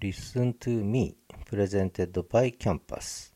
[0.00, 1.16] Listen to Me
[1.50, 3.32] Presented by Campus.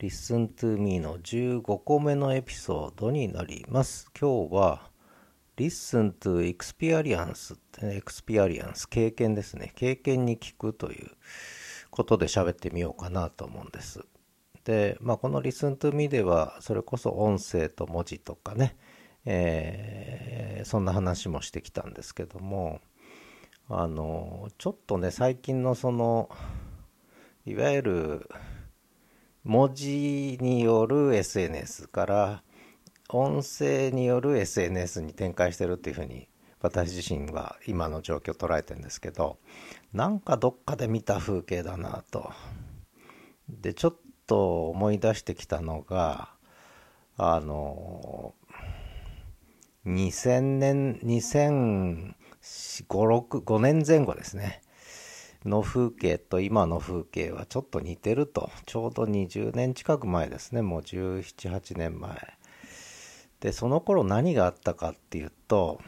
[0.00, 4.10] Listen to Me の15個目のエピソードになります。
[4.20, 4.90] 今日は
[5.56, 9.72] Listen to Experience ってね Experience 経験ですね。
[9.76, 11.12] 経験に聞くという
[11.90, 14.00] ことで喋ってみようかなと思うんです。
[14.64, 18.76] で、まあ、この Listen to Me ではそれこそ音声と文字とかね、
[19.24, 22.80] えー、そんな話もしてきたんですけども
[23.70, 26.30] あのちょっとね最近のその
[27.44, 28.28] いわゆる
[29.44, 32.42] 文字による SNS から
[33.10, 36.28] 音声による SNS に展開してるっていうふうに
[36.60, 39.38] 私自身は今の状況を捉えてるんですけど
[39.92, 42.32] なんかどっかで見た風景だなと。
[43.48, 43.96] でちょっ
[44.26, 46.30] と思い出してきたのが
[47.16, 48.34] あの
[49.86, 52.14] 2000年2000
[52.88, 54.62] 5、5年前後ですね。
[55.44, 58.50] の風景と今の風景はちょっと似てると。
[58.66, 60.62] ちょうど20年近く前ですね。
[60.62, 62.38] もう17、8年前。
[63.40, 65.80] で、その頃何があったかっていうと、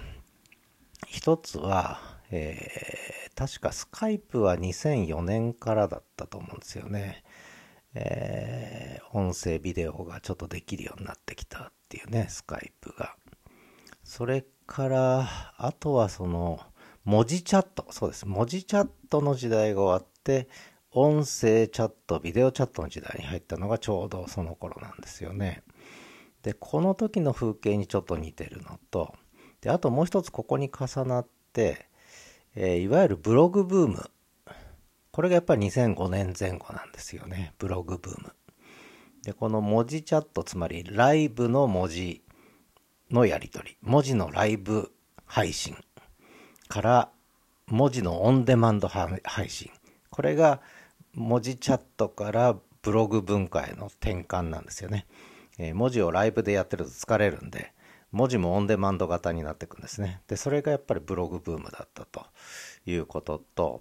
[1.06, 2.00] 一つは、
[2.31, 7.25] えー、確かスカイプは2004年からだったと思うんですよね。
[7.94, 13.16] えー、音声ビデオがちょっとできるようになってきたっていうね、スカイプが。
[14.05, 16.60] それから、あとはその、
[17.04, 18.24] 文字チャット、そうです。
[18.24, 20.48] 文字チャットの時代が終わって、
[20.92, 25.64] 音声チャット、ビデオチャットの時代に入ったのがちょうどその頃なんですよね。
[26.42, 29.12] で、この時の風景にちょっと似てるのと、
[29.60, 31.88] で、あともう一つここに重なって、
[32.54, 34.08] えー、いわゆるブログブーム。
[35.10, 37.54] これがやっぱり2005年前後なんですよね。
[37.58, 38.32] ブログブーム。
[39.24, 42.22] で、この文字チャット、つまりライブの文字
[43.11, 44.92] のやり取り、文字のライブ
[45.27, 45.77] 配信
[46.69, 47.08] から
[47.66, 49.70] 文字のオンデマンド配信。
[50.11, 50.61] これが
[51.14, 55.06] 文字チャットからブログ文化への転換なんですよね。
[55.58, 57.72] えー、文字をライブでやってると疲れるんで、
[58.12, 60.22] 文字もオンデマンド型になっていくんですね。
[60.27, 62.27] で、それがやっぱりブログブームだったと
[62.87, 63.81] いうことと、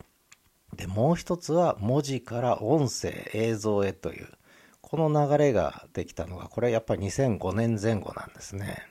[0.76, 4.28] で、もう一つは文字から音声、映像へという、
[4.82, 8.86] この流れができたのが、これやっぱり2005年前後なんですね。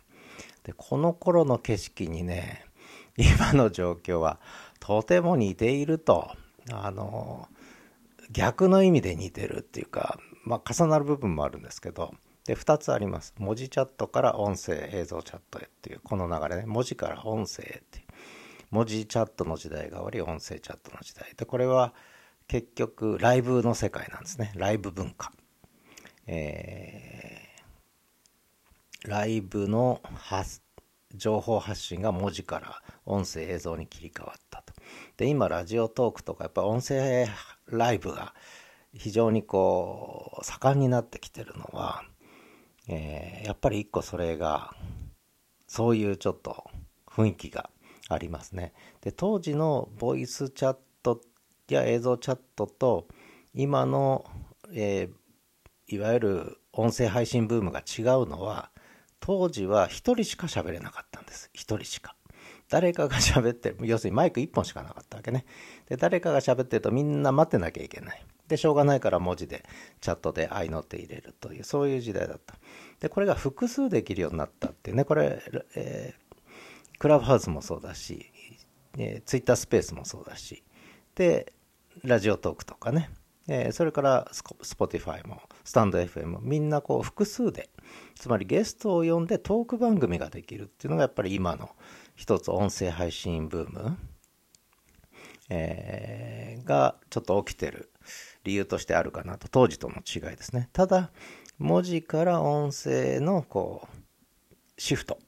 [0.69, 2.63] でこの頃の景色にね
[3.17, 4.39] 今の状況は
[4.81, 6.31] とても似ていると。
[6.71, 7.49] あの
[8.31, 12.15] 逆の意味で似てるっていうか、まあ、重なる部分もあるんですけど。
[12.45, 13.35] で2つあります。
[13.39, 16.67] 文字チャットから音声映像チャットへっていうこの流れね。
[16.67, 18.07] 文字から音声へっていう。
[18.71, 21.33] 文字チャットの時代が終わり音声チャットの時代。
[21.35, 21.95] でこれは
[22.47, 24.53] 結局ライブの世界なんですね。
[24.55, 25.33] ライブ文化。
[26.27, 27.18] えー
[29.09, 30.03] ライブの
[31.15, 34.75] 情報発信が文字から音声映像に切り替わったと。
[35.17, 37.27] で、今ラジオトークとかやっぱ音声
[37.67, 38.35] ライブが
[38.93, 42.05] 非常にこう盛んになってきてるのは、
[42.87, 44.75] えー、やっぱり一個それが
[45.67, 46.71] そういうちょっと
[47.07, 47.71] 雰囲気が
[48.11, 48.75] ありますね。
[49.01, 51.23] で、当時のボイスチャット
[51.69, 53.09] や映像チャットと
[53.55, 54.27] 今の、
[54.71, 58.71] えー、いわゆる音声配信ブームが違うのは
[59.21, 61.51] 当時は1人しか喋れなかったんです。
[61.55, 62.15] 1人しか。
[62.69, 63.75] 誰かが喋って。
[63.83, 65.47] 要するにマイク1本しかなかったわけね。
[65.89, 68.25] で、誰かが喋ってるとみんな待ってなきゃいけない。
[68.47, 69.65] で、しょうがないから文字で、
[70.01, 72.57] チャットで合いの手入れるという、そういう時代だった。
[73.01, 75.43] で、これが複数できるようになったっていうね、これ、
[75.75, 78.31] えー、クラブハウスもそうだし、
[78.97, 80.63] えー、ツイッタースペースもそうだし、
[81.15, 81.53] で、
[82.05, 83.11] Radiotalk とかね、
[83.49, 87.69] えー、それから Spotify もスタンド FM みんなこう複数で
[88.19, 91.69] つまりゲストを呼んでトーク番組ができるっていうのがやっぱり今の
[92.17, 93.99] 一つ音声配信ブーム、
[95.51, 97.91] えー、がちょっと起きてる
[98.45, 100.71] 理由としてあるかなと当時との違いですね。
[100.73, 101.11] ただ
[101.59, 105.19] 文字から音声のこうシフト。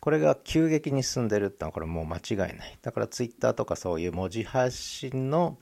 [0.00, 2.78] これが急激に進んでるってのはこれもう間違いない。
[2.80, 5.58] だからツイッターとかそういう文字発信の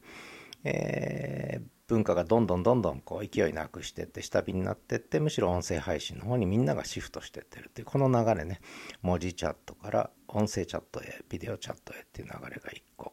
[0.64, 8.60] えー、文化がどんどんどんどんこう勢いなくしてって下火になってってむしろ音声配信の方にみんながシフトしてってるっていうこの流れね。
[9.02, 13.12] 文字チャットから音声チャットへビデオチャットへっていう流れが1個。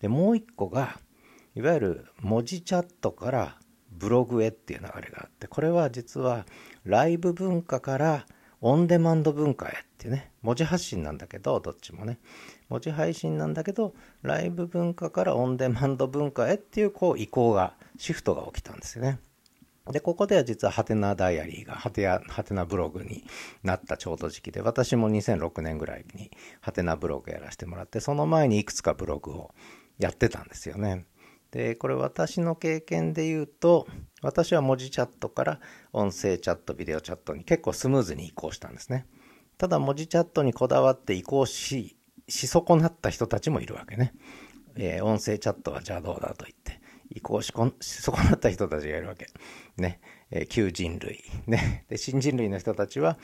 [0.00, 0.98] でもう1個が
[1.54, 3.58] いわゆる文字チャットから
[3.90, 6.46] ブログへっていう流れがあってこれは実は
[6.84, 8.26] ライブ文化から
[8.60, 12.18] オンデマンド文化へっていうね文字発信なんだけどどっちもね。
[12.68, 19.18] 文字配信なんだけどライブ文化からオンデマンド文化へっていうこう移行がシフトが起きたんですよね
[19.90, 23.24] でここでは実はハテナダイアリーがハテやハテナブログに
[23.62, 26.30] なったちょうど時期で私も2006年ぐらいに
[26.60, 29.54] ハテナブログやらせてもらってその前にいくつかブログを
[29.98, 31.04] やってたんですよね
[31.54, 33.86] で、これ私の経験で言うと、
[34.22, 35.60] 私は文字チャットから
[35.92, 39.06] 音声チャット、ビデオチャットに結構スムーズに移行したんですね。
[39.56, 41.96] ただ文字チャットにこだわって移行し、
[42.28, 44.14] し損なった人たちもいるわけね。
[44.74, 46.80] えー、音声チャットはじゃあどうだと言って、
[47.24, 49.26] 移行しこし損なった人たちがいるわけ。
[49.78, 50.00] ね。
[50.30, 51.24] えー、旧人類。
[51.46, 51.86] ね。
[51.88, 53.18] で、新人類の人たちは、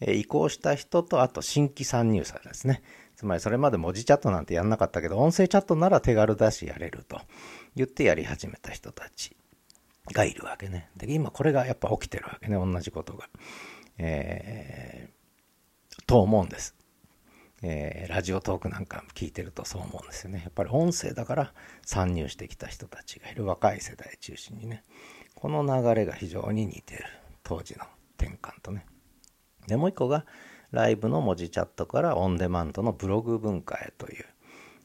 [0.00, 2.82] え、移行した人と、あと新規参入者ですね。
[3.16, 7.20] つまりそれまで文字チャットなんてやんなかったけど、音声チャットなら手軽だしやれると
[7.76, 9.36] 言ってやり始めた人たち
[10.12, 10.90] がいるわけね。
[10.96, 12.56] で、今これがやっぱ起きてるわけね。
[12.56, 13.28] 同じことが。
[13.98, 16.74] えー、と思うんです。
[17.62, 20.40] えー、ラジオトークなんか聞いてるとそう思うんですよね。
[20.44, 21.52] やっぱり音声だから
[21.86, 24.82] 参入してきた人たちがいる若い世代中心にね。
[25.34, 27.04] この流れが非常に似てる。
[27.42, 27.84] 当時の
[28.18, 28.86] 転換とね。
[29.66, 30.24] で、もう一個が
[30.70, 34.24] ライブの文字チャットからオンデマンドのブログ文化へという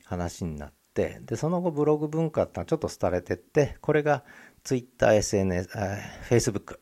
[0.06, 4.24] 話になって、で、その後ブログ文化ってのはちょっと廃れてって、これが
[4.64, 5.70] Twitter、SNS、
[6.30, 6.80] Facebook。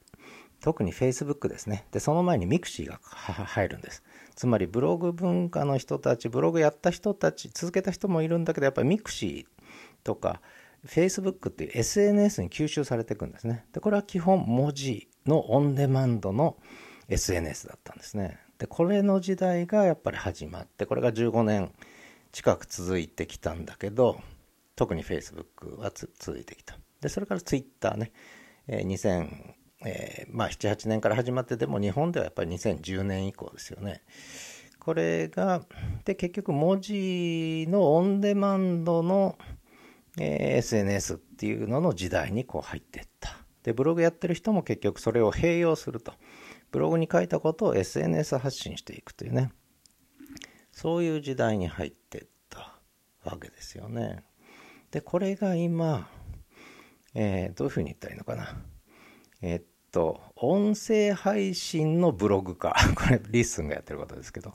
[0.59, 1.85] 特に Facebook ですね。
[1.91, 4.03] で、その前に mixi が入るんです。
[4.37, 9.65] つまりブログ文化の人たちブログやった人たち続けた人もいるんだけどやっぱり mixi
[10.03, 10.41] とか
[10.85, 13.65] Facebook っていう SNS に吸収されていくんですね。
[13.73, 16.55] でこれは基本文字のオンデマンドの
[17.09, 18.37] SNS だったんですね。
[18.59, 21.71] でこれの時代がやっぱり始まってこれが15年
[22.31, 24.21] 近く続いてきたんだけど
[24.75, 26.77] 特に Facebook は続いてきた。
[27.01, 28.11] でそれから Twitter ね、
[28.67, 34.03] えー、2000えー、まあ7、8年から始まってでも日本ではやっぱり2010年以降ですよね。
[34.79, 35.63] これが、
[36.05, 39.37] で結局文字のオンデマンドの、
[40.19, 43.37] えー、SNS っていうのの時代にこう入っていった。
[43.63, 46.13] で、ブログやってる人も結局それを併用すると。
[46.71, 49.51] ブログに書いたことを SNS 発信していくというね。
[50.71, 52.79] そういう時代に入っていった
[53.23, 54.23] わけですよね。
[54.91, 56.09] で、これが今、
[57.13, 58.57] えー、どういうふうに言ったらいいのかな。
[59.41, 59.61] えっ
[59.91, 62.75] と、音声配信のブログ化。
[62.95, 64.53] これ、 LISTEN がやってることですけど、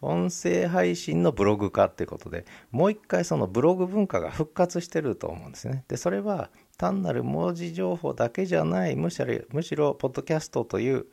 [0.00, 5.84] 音声配信のブログ化っていうことで、もう一回そのブログ文化が復活してると思うんですね。
[5.88, 11.06] で、それは単なる文字情報だけじゃない、むしろ、むしろ、ポッドキャストという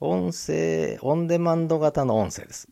[0.00, 2.68] 音声、オンデマンド型の音声です。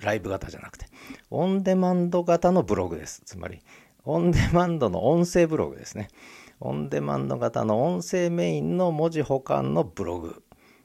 [0.00, 0.86] ライブ型じゃなくて。
[1.30, 3.22] オンデマンド型のブログです。
[3.24, 3.60] つまり、
[4.04, 6.08] オンデマンドの音声ブログですね。
[6.60, 10.42] オンデマンド型の音声メインの文字保管のブログ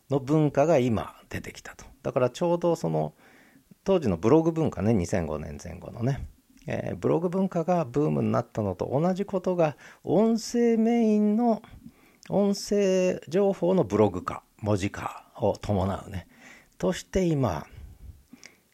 [0.09, 1.85] の文化が今出てきたと。
[2.01, 3.13] だからちょうどその
[3.83, 6.27] 当時のブログ文化ね、2005年前後のね、
[6.65, 11.61] えー、ブログ文化がブームになったのと同じことが音声メインの
[12.29, 16.27] 音声情報のブログ化、文字化を伴うね、
[16.77, 17.67] として今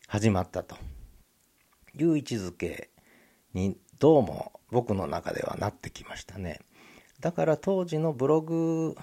[0.08, 0.78] 始まったと
[1.98, 2.90] いう位置づけ
[3.54, 6.60] にどうも僕の中ではなってきましたね。
[7.22, 8.96] だから当時のブログ、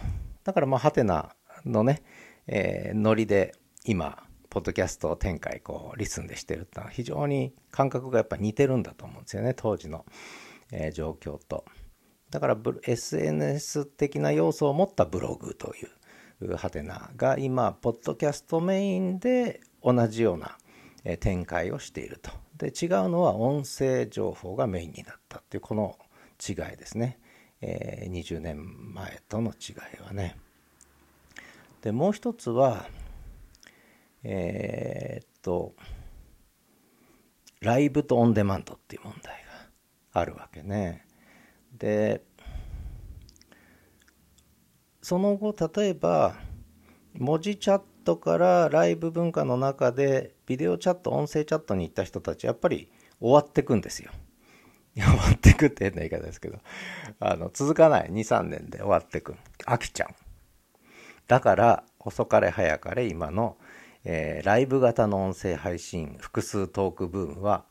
[0.42, 1.34] だからまあ、ハテナ
[1.64, 2.02] のね、
[2.48, 3.54] えー、ノリで
[3.84, 10.04] 今、ポッドキャスト展開、こう、リスンでしてるってのは非常に感覚がやっぱ似てるんだと思うんですよね、当時の、
[10.72, 11.64] えー、状況と。
[12.30, 15.78] だから、SNS 的な要素を持ったブログとい
[16.42, 20.58] うハテナが今、ポッドキャストメインで同じような、
[21.04, 22.32] え、展開をしていると。
[22.56, 25.96] で、違うのは音声情報がメインになったっていう、この
[26.46, 27.20] 違いですね。
[27.60, 30.36] えー、20年前との違いはね。
[31.82, 32.86] でもう一つは
[34.24, 35.74] えー、っと
[37.60, 39.34] ライブとオンデマンドっていう問題
[40.12, 41.06] があるわけね。
[41.76, 42.22] で
[45.02, 46.36] その後例えば
[47.14, 54.12] 文字チャットからライブ文化の中でビデオチャット音声チャットに行った人たちやっぱり終わってくんですよ。
[54.94, 56.58] 終わってくって変な言い方ですけど、
[57.20, 58.10] あの、続かない。
[58.10, 59.34] 2、3年で終わってく。
[59.66, 60.14] 飽きちゃう。
[61.26, 63.56] だから、遅かれ早かれ今の、
[64.04, 67.64] えー、ライブ型の音声配信、複数トークブームは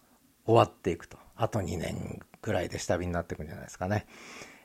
[0.45, 1.17] 終わっていくと。
[1.35, 4.05] あと2年ぐらいで下火になっていくんじゃないですかね。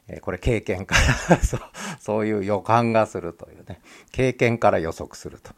[0.09, 0.95] えー、これ経験か
[1.29, 1.61] ら そう、
[1.99, 3.81] そういう予感がするというね。
[4.11, 5.53] 経験から予測すると。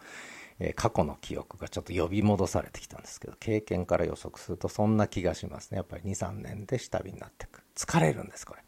[0.76, 5.78] 過去の記憶がちょっと呼び戻されてきたんですけど経験から予測するとそんな気がしますね。
[5.78, 7.62] やっぱり23年で下火になっていく。
[7.75, 8.62] 疲れるんですこれ。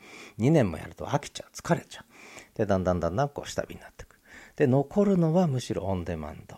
[0.45, 1.51] 2年もやると飽きちゃう。
[1.55, 2.59] 疲れちゃう。
[2.59, 4.19] でだんだんだんだんこう下火になってく。
[4.57, 6.57] で残るのはむしろオンデマンド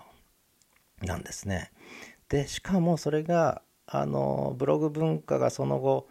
[1.06, 1.72] なんですね。
[2.28, 6.08] でしかもそれがあのブログ文化がその後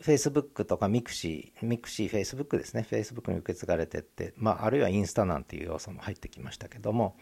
[0.00, 7.16] Facebook とか mixi、mixi、Facebook ですね、Facebook に受け継がれてって、まあ、あるいはインスタなんていう要素も入ってきましたけども、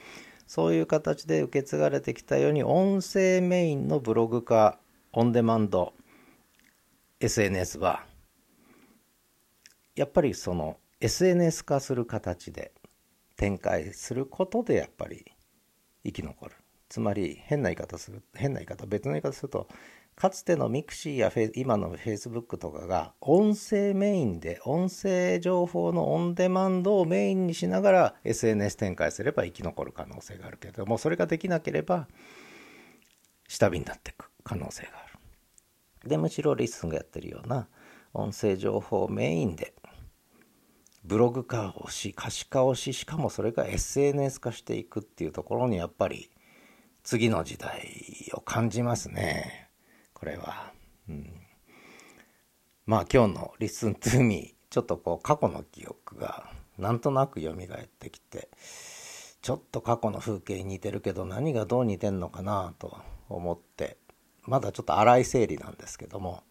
[0.47, 4.78] そういう形で受け継がれてきたように音声メインのブログ化
[5.12, 5.92] オンデマンド
[7.20, 8.04] SNS は
[9.94, 12.73] やっぱりその SNS 化する形で
[13.37, 15.25] 展開することでやっぱり
[16.04, 16.54] 生き残る。
[16.88, 19.68] つまり変な言い方する変な言い方別の言い方すると
[20.20, 32.06] かつての mixi やフェ今のフェイスブックとかが音声メインで音声情報のオンデマンドをメインにしながら SNS 展開すれば生き残る可能性があるけれどもそれができなければ
[33.48, 35.06] 下火になっていく可能性があ
[36.02, 36.06] る。
[36.06, 37.68] でむしろ LISTEN がやってるような
[38.12, 39.72] 音声情報メインで
[41.02, 46.30] ブログ化をし可視化をししかもそれが SNS 化していくっていうところにやっぱり
[47.04, 49.69] 次の時代を感じますね。
[50.20, 50.72] これは。
[51.08, 51.32] うん、
[52.86, 57.56] まあ今日の「Listen to Me」ちょっとこう過去の記憶がなんとなく蘇っ
[57.98, 58.48] てきて
[59.42, 62.98] ちょっと過去の風景に似てるけど何がどう似てんのかなと
[63.28, 63.96] 思って
[64.42, 66.44] まだちょっと荒い整理なんですけども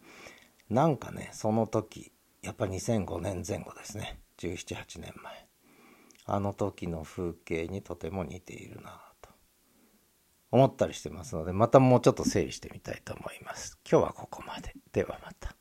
[0.68, 2.12] なんかねその時
[2.42, 4.18] やっぱ2005年前後ですね。
[4.38, 5.46] 178年前。
[6.24, 9.09] あの時の風景にとても似ているな。
[10.50, 13.78] 思ったりしてますので、またもうちょっと整理してみたいと思います。
[13.90, 14.74] 今日はここまで。
[14.92, 15.59] ではまた。